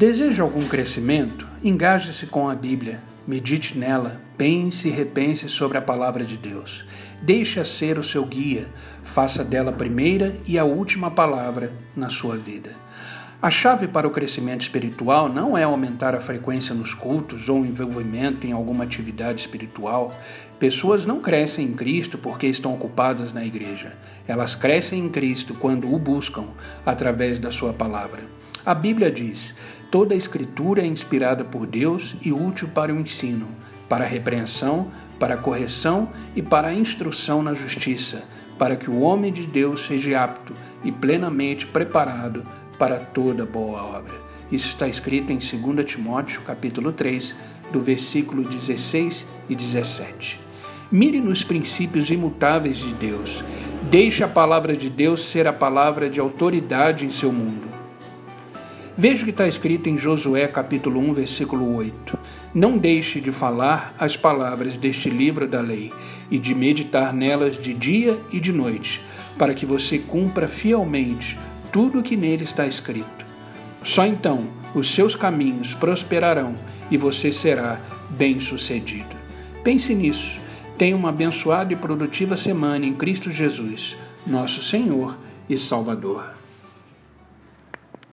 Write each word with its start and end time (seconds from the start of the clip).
Deseja 0.00 0.42
algum 0.42 0.66
crescimento? 0.66 1.46
Engaje-se 1.62 2.26
com 2.28 2.48
a 2.48 2.54
Bíblia. 2.54 3.02
Medite 3.26 3.76
nela, 3.76 4.18
pense 4.34 4.88
e 4.88 4.90
repense 4.90 5.46
sobre 5.46 5.76
a 5.76 5.82
palavra 5.82 6.24
de 6.24 6.38
Deus. 6.38 6.86
Deixe-a 7.20 7.66
ser 7.66 7.98
o 7.98 8.02
seu 8.02 8.24
guia, 8.24 8.66
faça 9.04 9.44
dela 9.44 9.68
a 9.68 9.74
primeira 9.74 10.34
e 10.46 10.58
a 10.58 10.64
última 10.64 11.10
palavra 11.10 11.74
na 11.94 12.08
sua 12.08 12.38
vida. 12.38 12.70
A 13.42 13.50
chave 13.50 13.88
para 13.88 14.06
o 14.06 14.10
crescimento 14.10 14.60
espiritual 14.60 15.26
não 15.26 15.56
é 15.56 15.62
aumentar 15.62 16.14
a 16.14 16.20
frequência 16.20 16.74
nos 16.74 16.92
cultos 16.92 17.48
ou 17.48 17.64
envolvimento 17.64 18.46
em 18.46 18.52
alguma 18.52 18.84
atividade 18.84 19.40
espiritual. 19.40 20.14
Pessoas 20.58 21.06
não 21.06 21.22
crescem 21.22 21.68
em 21.68 21.72
Cristo 21.72 22.18
porque 22.18 22.46
estão 22.46 22.74
ocupadas 22.74 23.32
na 23.32 23.42
igreja. 23.42 23.94
Elas 24.28 24.54
crescem 24.54 25.06
em 25.06 25.08
Cristo 25.08 25.54
quando 25.54 25.90
o 25.90 25.98
buscam 25.98 26.48
através 26.84 27.38
da 27.38 27.50
sua 27.50 27.72
palavra. 27.72 28.20
A 28.64 28.74
Bíblia 28.74 29.10
diz: 29.10 29.54
toda 29.90 30.12
a 30.12 30.18
Escritura 30.18 30.82
é 30.82 30.86
inspirada 30.86 31.42
por 31.42 31.66
Deus 31.66 32.16
e 32.20 32.30
útil 32.30 32.68
para 32.68 32.92
o 32.92 33.00
ensino, 33.00 33.46
para 33.88 34.04
a 34.04 34.08
repreensão, 34.08 34.88
para 35.18 35.32
a 35.32 35.38
correção 35.38 36.10
e 36.36 36.42
para 36.42 36.68
a 36.68 36.74
instrução 36.74 37.42
na 37.42 37.54
justiça, 37.54 38.22
para 38.60 38.76
que 38.76 38.90
o 38.90 39.00
homem 39.00 39.32
de 39.32 39.46
Deus 39.46 39.86
seja 39.86 40.22
apto 40.22 40.52
e 40.84 40.92
plenamente 40.92 41.66
preparado 41.66 42.46
para 42.78 42.98
toda 42.98 43.46
boa 43.46 43.82
obra. 43.82 44.12
Isso 44.52 44.68
está 44.68 44.86
escrito 44.86 45.32
em 45.32 45.38
2 45.38 45.90
Timóteo, 45.90 46.42
capítulo 46.42 46.92
3, 46.92 47.34
do 47.72 47.80
versículo 47.80 48.44
16 48.44 49.26
e 49.48 49.54
17. 49.54 50.38
Mire 50.92 51.20
nos 51.20 51.42
princípios 51.42 52.10
imutáveis 52.10 52.76
de 52.76 52.92
Deus. 52.92 53.42
Deixe 53.90 54.22
a 54.22 54.28
palavra 54.28 54.76
de 54.76 54.90
Deus 54.90 55.24
ser 55.24 55.46
a 55.46 55.54
palavra 55.54 56.10
de 56.10 56.20
autoridade 56.20 57.06
em 57.06 57.10
seu 57.10 57.32
mundo. 57.32 57.66
Veja 58.94 59.22
o 59.22 59.24
que 59.24 59.30
está 59.30 59.48
escrito 59.48 59.88
em 59.88 59.96
Josué 59.96 60.46
capítulo 60.46 61.00
1, 61.00 61.14
versículo 61.14 61.76
8. 61.76 62.18
Não 62.52 62.76
deixe 62.76 63.20
de 63.20 63.30
falar 63.30 63.94
as 63.96 64.16
palavras 64.16 64.76
deste 64.76 65.08
livro 65.08 65.46
da 65.46 65.60
lei 65.60 65.92
e 66.28 66.36
de 66.36 66.52
meditar 66.52 67.12
nelas 67.12 67.56
de 67.56 67.72
dia 67.72 68.20
e 68.32 68.40
de 68.40 68.52
noite, 68.52 69.00
para 69.38 69.54
que 69.54 69.64
você 69.64 69.98
cumpra 69.98 70.48
fielmente 70.48 71.38
tudo 71.72 72.00
o 72.00 72.02
que 72.02 72.16
nele 72.16 72.42
está 72.42 72.66
escrito. 72.66 73.24
Só 73.84 74.04
então 74.04 74.48
os 74.74 74.92
seus 74.92 75.14
caminhos 75.14 75.74
prosperarão 75.74 76.56
e 76.90 76.96
você 76.96 77.30
será 77.30 77.80
bem-sucedido. 78.10 79.16
Pense 79.62 79.94
nisso. 79.94 80.38
Tenha 80.76 80.96
uma 80.96 81.10
abençoada 81.10 81.72
e 81.72 81.76
produtiva 81.76 82.36
semana 82.36 82.84
em 82.84 82.94
Cristo 82.94 83.30
Jesus, 83.30 83.96
nosso 84.26 84.60
Senhor 84.62 85.16
e 85.48 85.56
Salvador. 85.56 86.39